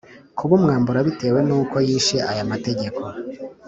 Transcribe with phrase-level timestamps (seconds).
[0.37, 3.01] kubumwambura bitewe n uko yishe aya mategeko